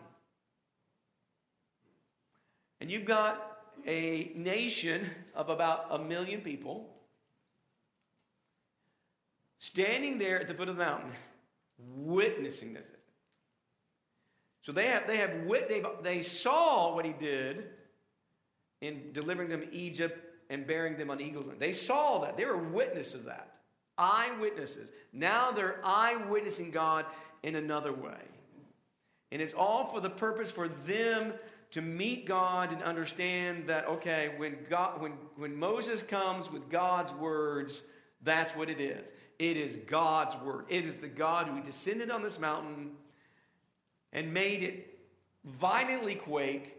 [2.80, 3.49] And you've got
[3.86, 6.88] a nation of about a million people
[9.58, 11.12] standing there at the foot of the mountain,
[11.78, 12.82] witnessing this.
[14.62, 17.64] So they have, they have wit, they they saw what he did
[18.80, 20.18] in delivering them Egypt
[20.50, 21.46] and bearing them on eagle's.
[21.58, 22.36] They saw that.
[22.36, 23.54] They were witness of that.
[23.96, 24.90] Eyewitnesses.
[25.12, 27.06] Now they're eyewitnessing God
[27.42, 28.18] in another way.
[29.32, 31.32] And it's all for the purpose for them
[31.72, 37.12] to meet God and understand that, okay, when, God, when, when Moses comes with God's
[37.14, 37.82] words,
[38.22, 39.12] that's what it is.
[39.38, 40.66] It is God's word.
[40.68, 42.90] It is the God who descended on this mountain
[44.12, 44.98] and made it
[45.44, 46.76] violently quake.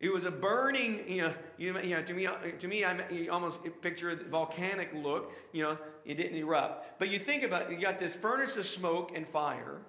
[0.00, 4.10] It was a burning, you know, you, know to me, to me, I almost picture
[4.10, 5.32] a volcanic look.
[5.52, 6.98] You know, it didn't erupt.
[6.98, 9.82] But you think about it, you got this furnace of smoke and fire.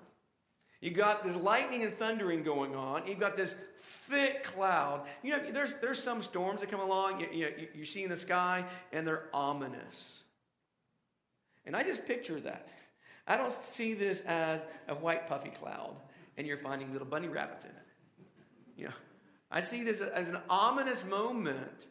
[0.81, 3.07] You got this lightning and thundering going on.
[3.07, 5.05] You've got this thick cloud.
[5.23, 8.17] You know, there's, there's some storms that come along, you, you, you see in the
[8.17, 10.23] sky, and they're ominous.
[11.65, 12.67] And I just picture that.
[13.27, 15.95] I don't see this as a white puffy cloud
[16.37, 17.85] and you're finding little bunny rabbits in it.
[18.75, 18.93] You know,
[19.51, 21.85] I see this as an ominous moment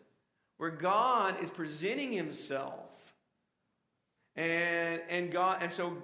[0.56, 2.90] where God is presenting himself.
[4.36, 5.96] And, and God, and so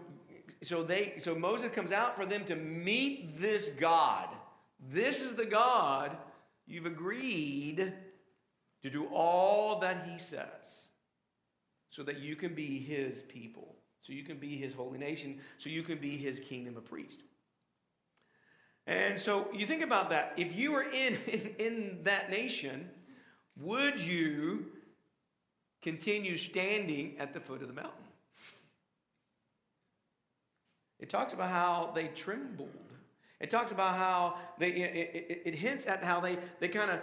[0.62, 4.28] so they so Moses comes out for them to meet this God.
[4.90, 6.16] This is the God
[6.66, 7.92] you've agreed
[8.82, 10.88] to do all that he says
[11.90, 15.70] so that you can be his people, so you can be his holy nation, so
[15.70, 17.22] you can be his kingdom of priests.
[18.86, 20.34] And so you think about that.
[20.36, 22.90] If you were in, in, in that nation,
[23.56, 24.66] would you
[25.82, 28.05] continue standing at the foot of the mountain?
[30.98, 32.70] It talks about how they trembled.
[33.40, 37.00] It talks about how they, it, it, it hints at how they, they kind of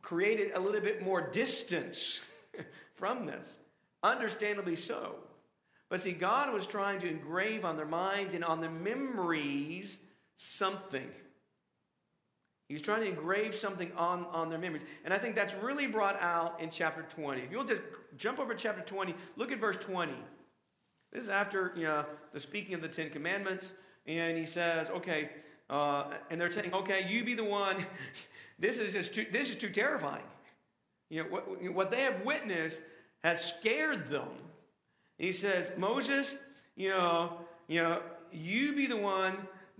[0.00, 2.20] created a little bit more distance
[2.94, 3.58] from this.
[4.02, 5.16] Understandably so.
[5.88, 9.98] But see, God was trying to engrave on their minds and on their memories
[10.36, 11.08] something.
[12.68, 14.84] He's trying to engrave something on, on their memories.
[15.04, 17.42] And I think that's really brought out in chapter 20.
[17.42, 17.82] If you'll just
[18.16, 20.12] jump over chapter 20, look at verse 20.
[21.16, 23.72] This is after you know, the speaking of the Ten Commandments.
[24.06, 25.30] And he says, okay,
[25.70, 27.76] uh, and they're saying, okay, you be the one.
[28.58, 30.26] this is just too, this is too terrifying.
[31.08, 32.82] You know, what, what they have witnessed
[33.24, 34.28] has scared them.
[35.16, 36.36] he says, Moses,
[36.74, 39.38] you know, you know, you be the one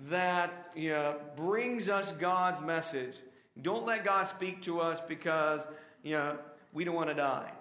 [0.08, 3.14] that you know, brings us God's message.
[3.60, 5.66] Don't let God speak to us because
[6.02, 6.38] you know,
[6.72, 7.52] we don't want to die.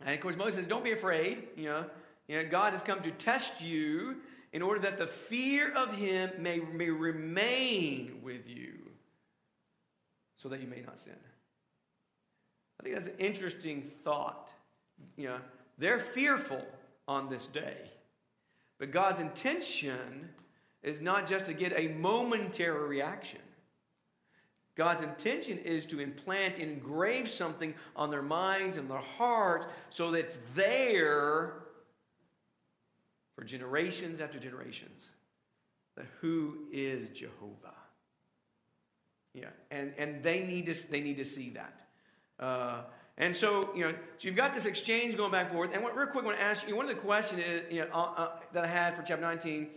[0.00, 1.48] And of course, Moses says, Don't be afraid.
[1.56, 1.84] You know,
[2.28, 4.16] you know, God has come to test you
[4.52, 8.72] in order that the fear of him may, may remain with you
[10.36, 11.16] so that you may not sin.
[12.80, 14.52] I think that's an interesting thought.
[15.16, 15.38] You know,
[15.78, 16.66] they're fearful
[17.06, 17.90] on this day,
[18.78, 20.30] but God's intention
[20.82, 23.40] is not just to get a momentary reaction.
[24.74, 30.18] God's intention is to implant, engrave something on their minds and their hearts so that
[30.18, 31.54] it's there
[33.36, 35.12] for generations after generations.
[35.96, 37.74] That who is Jehovah?
[39.34, 41.82] Yeah, and, and they, need to, they need to see that.
[42.40, 42.80] Uh,
[43.18, 45.74] and so, you know, so you've got this exchange going back and forth.
[45.74, 47.88] And what, real quick, I want to ask you one of the questions you know,
[47.92, 49.68] uh, uh, that I had for chapter 19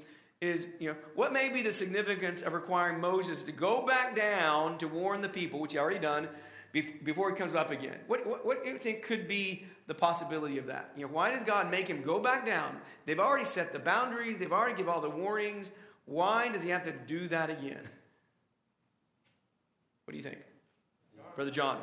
[0.41, 4.77] is, you know, what may be the significance of requiring Moses to go back down
[4.77, 6.29] to warn the people, which he already done,
[6.71, 7.97] before he comes up again?
[8.07, 10.91] What, what, what do you think could be the possibility of that?
[10.95, 12.77] You know, why does God make him go back down?
[13.05, 15.71] They've already set the boundaries, they've already given all the warnings.
[16.05, 17.81] Why does he have to do that again?
[20.05, 20.37] What do you think?
[21.35, 21.79] Brother John.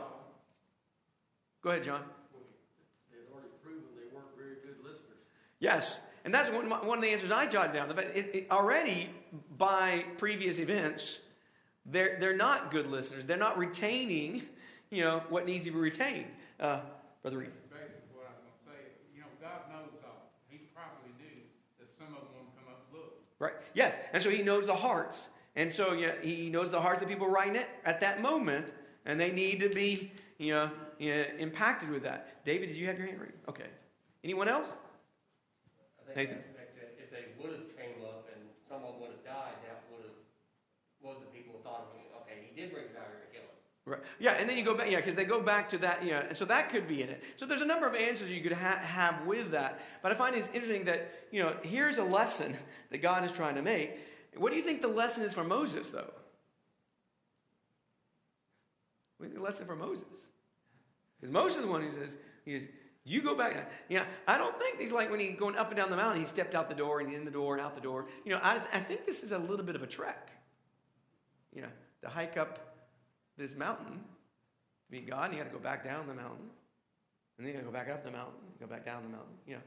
[1.63, 2.03] Go ahead, John.
[3.11, 5.19] They've already proven they weren't very good listeners.
[5.59, 5.99] Yes.
[6.25, 7.91] And that's one, one of the answers I jotted down.
[7.99, 9.11] It, it, already,
[9.59, 11.21] by previous events,
[11.85, 13.25] they're, they're not good listeners.
[13.25, 14.43] They're not retaining,
[14.91, 16.27] you know, what needs to be retained.
[16.61, 16.81] Uh,
[17.27, 17.51] Brother Reed.
[17.75, 18.81] Basically, what I was going to say,
[19.11, 20.31] you know, God knows all.
[20.47, 21.43] He probably knew
[21.83, 23.26] that some of them want to come up and look.
[23.39, 23.55] Right.
[23.75, 23.97] Yes.
[24.13, 25.29] And so he knows the hearts.
[25.57, 28.73] And so yeah, he knows the hearts of people right at, at that moment,
[29.05, 32.45] and they need to be, you know, you know, impacted with that.
[32.45, 33.49] David, did you have your hand raised?
[33.49, 33.69] Okay.
[34.25, 34.69] Anyone else?
[36.17, 36.41] Nathan?
[36.81, 40.17] that if they would have came up and someone would have died, that would have,
[41.05, 43.61] what the people thought of him, okay, he did bring fire to kill us.
[43.87, 44.01] Right.
[44.19, 46.25] Yeah, and then you go back, yeah, because they go back to that, you know,
[46.33, 47.23] so that could be in it.
[47.37, 49.81] So there's a number of answers you could ha- have with that.
[50.03, 52.57] But I find it's interesting that, you know, here's a lesson
[52.91, 53.97] that God is trying to make.
[54.37, 56.13] What do you think the lesson is for Moses, though?
[59.21, 60.27] The lesson for Moses?
[61.21, 62.67] Because Moses is the one who says, he is,
[63.05, 63.71] You go back.
[63.89, 66.27] Yeah, I don't think he's like when he's going up and down the mountain, he
[66.27, 68.07] stepped out the door and in the door and out the door.
[68.25, 70.33] You know, I, I think this is a little bit of a trek.
[71.55, 71.69] You know,
[72.03, 72.66] the hike up
[73.37, 76.51] this mountain to meet God, and you got to go back down the mountain.
[77.39, 79.35] And then you got to go back up the mountain, go back down the mountain.
[79.47, 79.63] You know,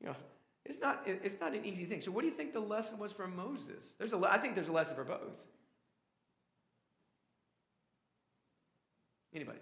[0.00, 0.16] you know,
[0.64, 2.00] it's not, it's not an easy thing.
[2.00, 3.92] So what do you think the lesson was for Moses?
[3.98, 5.40] There's a, I think there's a lesson for both.
[9.34, 9.58] Anybody?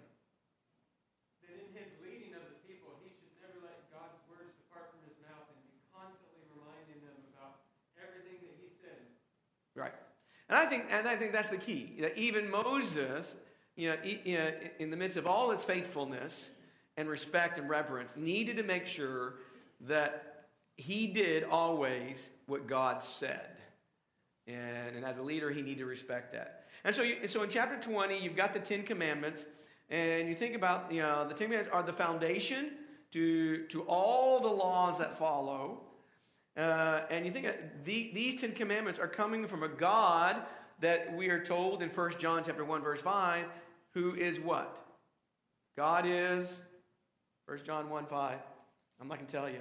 [1.49, 5.01] that in his leading of the people, he should never let God's words depart from
[5.09, 7.65] his mouth and be constantly reminding them about
[7.97, 9.01] everything that he said.
[9.73, 9.97] Right.
[10.53, 11.97] And I think, and I think that's the key.
[12.05, 13.35] That even Moses,
[13.77, 16.51] you know, in the midst of all his faithfulness
[16.97, 19.35] and respect and reverence, needed to make sure
[19.83, 20.47] that
[20.77, 23.49] he did always what God said.
[24.47, 26.65] And, and as a leader, he needed to respect that.
[26.85, 29.47] And so, you, so in chapter 20, you've got the Ten Commandments,
[29.89, 32.73] and you think about, you know, the Ten Commandments are the foundation
[33.13, 35.83] to, to all the laws that follow.
[36.57, 37.47] Uh, and you think
[37.85, 40.37] the, these Ten Commandments are coming from a God
[40.83, 43.47] that we are told in 1 John chapter 1, verse 5,
[43.95, 44.77] who is what?
[45.77, 46.61] God is,
[47.47, 48.39] 1 John 1, 5.
[49.01, 49.61] I'm not going to tell you.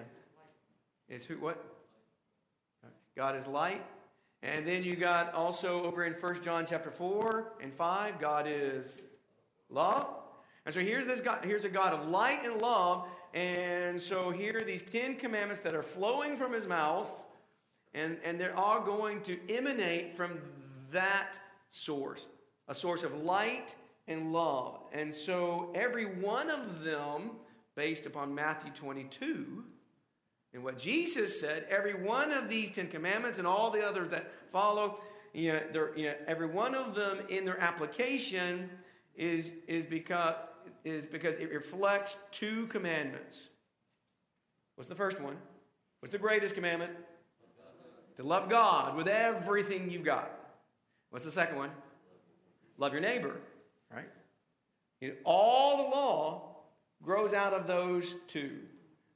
[1.07, 1.63] It's who, what?
[3.15, 3.86] God is light.
[4.41, 8.97] And then you got also over in 1 John chapter 4 and 5, God is
[9.69, 10.07] love.
[10.65, 13.07] And so here's this God, here's a God of light and love.
[13.36, 17.09] And so here are these Ten Commandments that are flowing from his mouth,
[17.93, 20.39] and, and they're all going to emanate from
[20.92, 21.39] that
[21.70, 22.28] source,
[22.68, 23.76] a source of light
[24.08, 24.82] and love.
[24.94, 27.32] And so every one of them,
[27.76, 29.64] based upon Matthew 22,
[30.54, 34.32] and what Jesus said, every one of these Ten Commandments and all the others that
[34.52, 35.02] follow,
[35.34, 38.70] you know, you know, every one of them in their application
[39.16, 40.36] is, is, because,
[40.84, 43.50] is because it reflects two commandments.
[44.76, 45.38] What's the first one?
[46.00, 46.92] What's the greatest commandment?
[48.18, 50.41] To love God with everything you've got.
[51.12, 51.70] What's the second one?
[52.78, 53.36] Love your neighbor,
[53.93, 54.09] right?
[55.01, 56.57] You know, all the law
[57.03, 58.57] grows out of those two.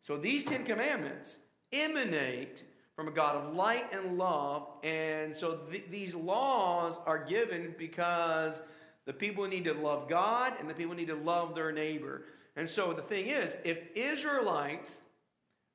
[0.01, 1.37] So these Ten Commandments
[1.73, 2.63] emanate
[2.95, 4.67] from a God of light and love.
[4.83, 8.61] And so th- these laws are given because
[9.05, 12.23] the people need to love God and the people need to love their neighbor.
[12.55, 14.97] And so the thing is, if Israelites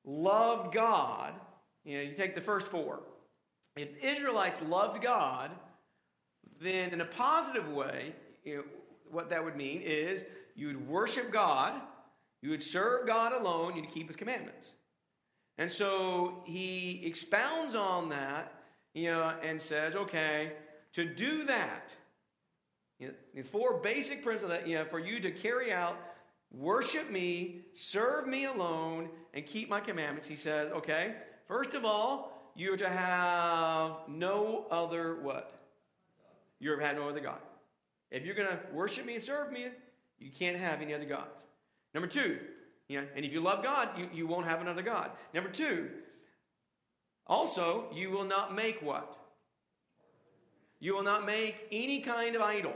[0.03, 1.33] loved God,
[1.83, 3.01] you know, you take the first four.
[3.75, 5.51] If Israelites loved God,
[6.61, 8.63] then in a positive way, you know,
[9.09, 10.23] what that would mean is
[10.55, 11.81] you would worship God
[12.41, 14.71] you would serve God alone, you'd keep his commandments.
[15.57, 18.53] And so he expounds on that,
[18.93, 20.53] you know, and says, okay,
[20.93, 21.95] to do that,
[22.99, 25.97] you know, the four basic principles that, you know, for you to carry out,
[26.51, 31.15] worship me, serve me alone, and keep my commandments, he says, okay,
[31.47, 35.60] first of all, you're to have no other what?
[36.61, 37.39] To have no other God.
[38.11, 39.67] If you're going to worship me and serve me,
[40.19, 41.43] you can't have any other gods.
[41.93, 42.39] Number two,
[42.87, 45.11] you know, and if you love God, you, you won't have another God.
[45.33, 45.89] Number two,
[47.25, 49.17] also, you will not make what?
[50.79, 52.73] You will not make any kind of idol,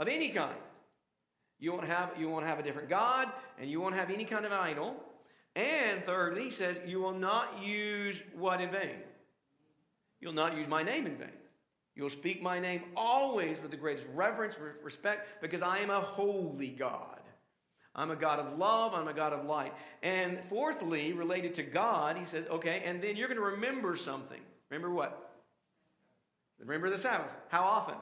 [0.00, 0.56] of any kind.
[1.58, 4.46] You won't have, you won't have a different God, and you won't have any kind
[4.46, 4.96] of idol.
[5.56, 8.96] And thirdly, he says, you will not use what in vain?
[10.20, 11.37] You'll not use my name in vain.
[11.98, 16.68] You'll speak my name always with the greatest reverence, respect, because I am a holy
[16.68, 17.18] God.
[17.92, 18.94] I'm a God of love.
[18.94, 19.74] I'm a God of light.
[20.04, 24.40] And fourthly, related to God, he says, okay, and then you're going to remember something.
[24.70, 25.40] Remember what?
[26.60, 27.32] Remember the Sabbath.
[27.48, 27.96] How often?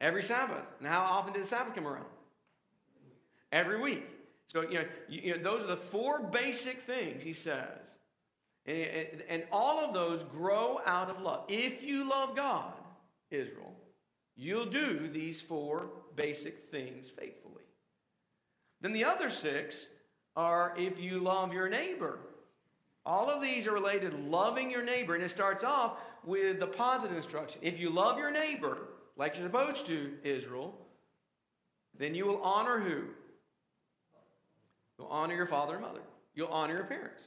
[0.00, 0.64] Every Sabbath.
[0.78, 2.06] And how often did the Sabbath come around?
[3.52, 4.06] Every week.
[4.46, 7.97] So, you know, you, you know those are the four basic things, he says.
[8.68, 11.44] And, and, all of those grow out of love.
[11.48, 12.74] If you love God,
[13.30, 13.74] Israel,
[14.36, 17.64] you'll do these four basic things faithfully.
[18.82, 19.86] Then the other six
[20.36, 22.18] are if you love your neighbor.
[23.06, 27.16] All of these are related loving your neighbor, and it starts off with the positive
[27.16, 27.62] instruction.
[27.64, 30.74] If you love your neighbor, like you're supposed to, Israel,
[31.96, 33.04] then you will honor who?
[34.98, 36.02] You'll honor your father and mother.
[36.34, 37.26] You'll honor your parents.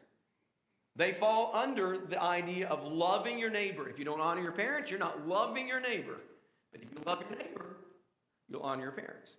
[0.95, 3.87] They fall under the idea of loving your neighbor.
[3.87, 6.17] If you don't honor your parents, you're not loving your neighbor.
[6.71, 7.77] But if you love your neighbor,
[8.49, 9.37] you'll honor your parents.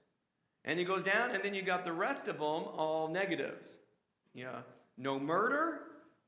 [0.65, 3.67] And he goes down, and then you got the rest of them all negatives.
[4.35, 4.61] Yeah,
[4.97, 5.81] no murder,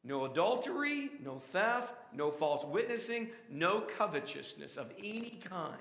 [0.02, 5.78] no adultery, no theft, no false witnessing, no covetousness of any kind.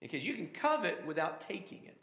[0.00, 2.02] Because you can covet without taking it.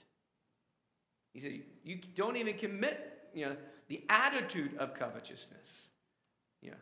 [1.34, 3.56] He said, you don't even commit, you know,
[3.92, 5.89] the attitude of covetousness.
[6.62, 6.76] Yeah.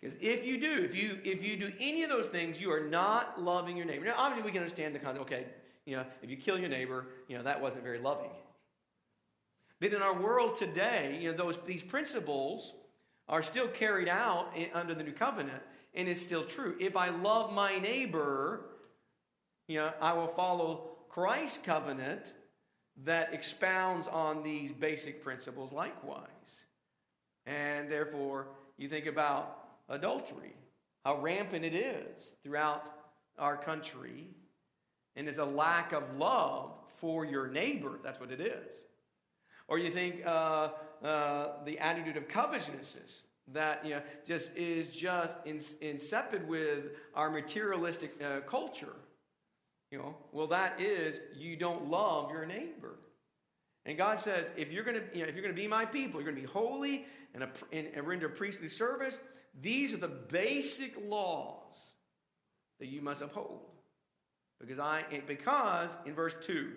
[0.00, 2.88] Because if you do, if you if you do any of those things, you are
[2.88, 4.06] not loving your neighbor.
[4.06, 5.22] Now, obviously, we can understand the concept.
[5.22, 5.46] Okay,
[5.86, 8.32] you know, if you kill your neighbor, you know that wasn't very loving.
[9.78, 12.72] But in our world today, you know, those these principles
[13.28, 15.62] are still carried out in, under the new covenant,
[15.94, 16.74] and it's still true.
[16.80, 18.64] If I love my neighbor,
[19.68, 22.32] you know, I will follow Christ's covenant
[23.04, 26.64] that expounds on these basic principles likewise.
[27.46, 30.54] And therefore, you think about adultery,
[31.04, 32.90] how rampant it is throughout
[33.38, 34.28] our country,
[35.16, 37.98] and is a lack of love for your neighbor.
[38.02, 38.76] That's what it is.
[39.68, 40.70] Or you think uh,
[41.02, 48.22] uh, the attitude of covetousness that you know, just is just insipid with our materialistic
[48.22, 48.94] uh, culture.
[49.92, 52.94] You know, well, that is you don't love your neighbor.
[53.84, 56.32] And God says, if you're to, you know, if you're to be my people, you're
[56.32, 59.20] to be holy and, a, and, and render priestly service.
[59.60, 61.92] These are the basic laws
[62.80, 63.66] that you must uphold.
[64.58, 66.72] Because I, because in verse two,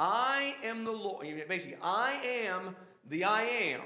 [0.00, 1.26] I am the Lord.
[1.48, 2.14] Basically, I
[2.46, 2.74] am
[3.08, 3.82] the I am,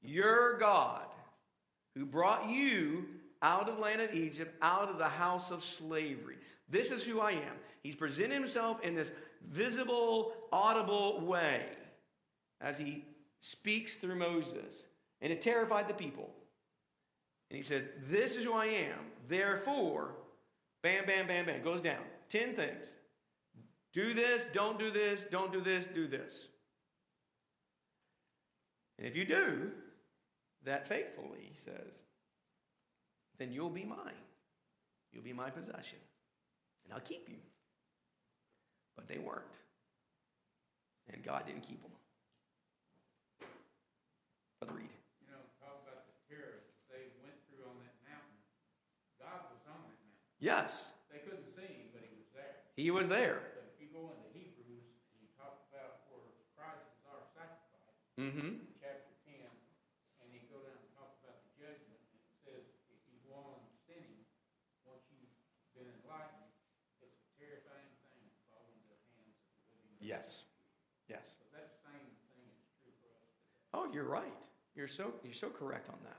[0.00, 1.04] your God,
[1.94, 3.06] who brought you
[3.42, 6.35] out of the land of Egypt, out of the house of slavery.
[6.68, 7.56] This is who I am.
[7.82, 9.12] He's presented himself in this
[9.44, 11.66] visible, audible way
[12.60, 13.04] as he
[13.40, 14.86] speaks through Moses.
[15.20, 16.30] And it terrified the people.
[17.50, 18.98] And he says, This is who I am.
[19.28, 20.16] Therefore,
[20.82, 22.02] bam, bam, bam, bam, goes down.
[22.28, 22.96] Ten things.
[23.92, 26.48] Do this, don't do this, don't do this, do this.
[28.98, 29.70] And if you do
[30.64, 32.02] that faithfully, he says,
[33.38, 34.22] then you'll be mine.
[35.12, 35.98] You'll be my possession.
[36.86, 37.42] And I'll keep you.
[38.94, 39.42] But they weren't.
[41.12, 41.92] And God didn't keep them.
[44.62, 44.90] Brother Reed.
[45.20, 48.38] You know, talk about the terror they went through on that mountain.
[49.20, 50.38] God was on that mountain.
[50.40, 50.94] Yes.
[51.12, 52.56] They couldn't see him, but he was there.
[52.74, 53.38] He was there.
[53.54, 56.26] But if you go into Hebrews, and you talk about where
[56.56, 57.74] Christ is our sacrifice,
[58.16, 58.64] Mm-hmm.
[58.80, 59.44] chapter ten,
[60.24, 63.36] and you go down and talk about the judgment, and it says, if you go
[63.36, 64.24] on sinning,
[64.88, 65.28] once you've
[65.76, 66.48] been enlightened,
[67.04, 69.92] it's a terrifying thing to fall into the hands of the living.
[69.92, 69.95] God.
[70.06, 70.42] Yes.
[71.10, 71.34] Yes.
[71.40, 72.00] But that same
[72.30, 73.88] thing is true for us.
[73.88, 74.32] Oh, you're right.
[74.76, 76.18] You're so you're so correct on that.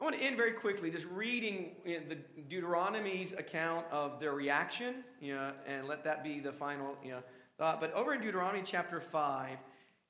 [0.00, 2.16] I want to end very quickly, just reading the
[2.48, 7.22] Deuteronomy's account of their reaction, you know, and let that be the final you know,
[7.58, 7.82] thought.
[7.82, 9.58] But over in Deuteronomy chapter five,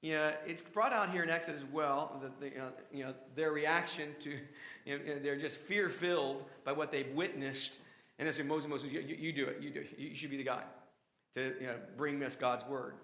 [0.00, 2.20] you know, it's brought out here in Exodus as well.
[2.22, 4.30] That the, you, know, you know their reaction to,
[4.86, 7.78] you know, they're just fear filled by what they've witnessed,
[8.18, 9.60] and they say, Moses, Moses, you, you, do it.
[9.60, 9.80] You do.
[9.80, 9.98] It.
[9.98, 10.62] You should be the guy
[11.34, 12.94] to you know, bring us God's word.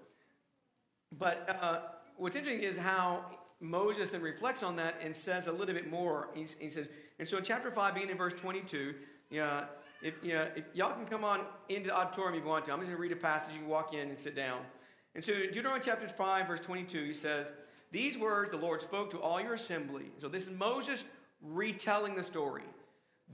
[1.18, 1.80] But uh,
[2.16, 3.24] what's interesting is how
[3.60, 6.28] Moses then reflects on that and says a little bit more.
[6.34, 8.94] He's, he says, and so in chapter 5, beginning in verse 22,
[9.30, 9.64] you know,
[10.02, 12.72] if, know, if y'all can come on into the auditorium if you want to.
[12.72, 13.54] I'm just going to read a passage.
[13.54, 14.60] You can walk in and sit down.
[15.14, 17.52] And so Deuteronomy chapter 5, verse 22, he says,
[17.90, 20.10] These words the Lord spoke to all your assembly.
[20.18, 21.04] So this is Moses
[21.40, 22.64] retelling the story.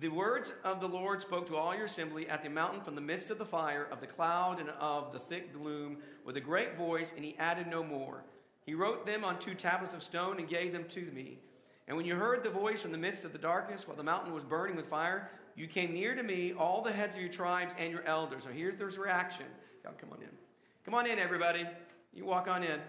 [0.00, 3.00] The words of the Lord spoke to all your assembly at the mountain from the
[3.00, 6.76] midst of the fire, of the cloud, and of the thick gloom, with a great
[6.76, 8.24] voice, and he added no more.
[8.64, 11.38] He wrote them on two tablets of stone and gave them to me.
[11.88, 14.32] And when you heard the voice from the midst of the darkness, while the mountain
[14.32, 17.74] was burning with fire, you came near to me, all the heads of your tribes
[17.78, 18.44] and your elders.
[18.44, 19.46] So here's their reaction.
[19.84, 20.28] Y'all come on in.
[20.84, 21.66] Come on in, everybody.
[22.14, 22.80] You walk on in.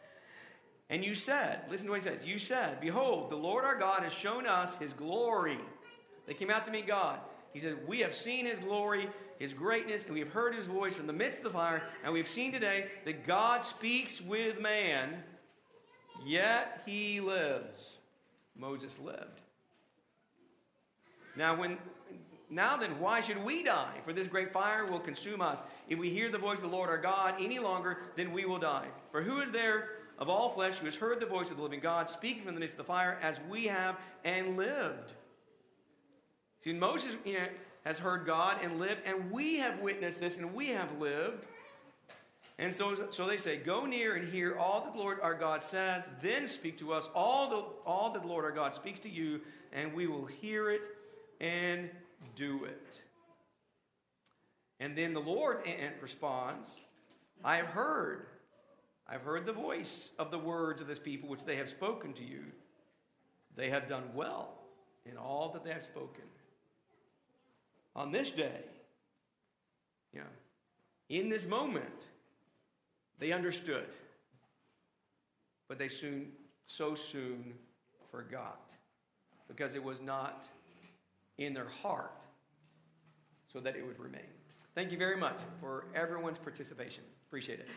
[0.90, 2.26] and you said, listen to what he says.
[2.26, 5.58] You said, Behold, the Lord our God has shown us his glory.
[6.28, 7.18] They came out to meet God.
[7.52, 9.08] He said, We have seen his glory,
[9.38, 11.82] his greatness, and we have heard his voice from the midst of the fire.
[12.04, 15.22] And we've seen today that God speaks with man,
[16.24, 17.96] yet he lives.
[18.54, 19.40] Moses lived.
[21.34, 21.78] Now, when
[22.50, 23.94] now then, why should we die?
[24.04, 25.62] For this great fire will consume us.
[25.88, 28.58] If we hear the voice of the Lord our God any longer, then we will
[28.58, 28.86] die.
[29.12, 31.80] For who is there of all flesh who has heard the voice of the living
[31.80, 35.12] God speaking from the midst of the fire as we have and lived?
[36.60, 37.48] See, Moses you know,
[37.84, 41.46] has heard God and lived, and we have witnessed this and we have lived.
[42.58, 45.62] And so, so they say, Go near and hear all that the Lord our God
[45.62, 49.08] says, then speak to us all, the, all that the Lord our God speaks to
[49.08, 49.40] you,
[49.72, 50.86] and we will hear it
[51.40, 51.88] and
[52.34, 53.00] do it.
[54.80, 55.58] And then the Lord
[56.00, 56.76] responds,
[57.44, 58.26] I have heard.
[59.08, 62.24] I've heard the voice of the words of this people which they have spoken to
[62.24, 62.44] you.
[63.56, 64.58] They have done well
[65.06, 66.24] in all that they have spoken.
[67.98, 68.62] On this day,
[70.14, 70.22] yeah,
[71.08, 72.06] in this moment,
[73.18, 73.86] They understood,
[75.66, 76.28] but they soon,
[76.66, 77.54] so soon
[78.12, 78.76] forgot
[79.48, 80.46] because it was not
[81.36, 82.24] in their heart
[83.52, 84.30] so that it would remain.
[84.76, 87.02] Thank you very much for everyone's participation.
[87.26, 87.68] Appreciate it.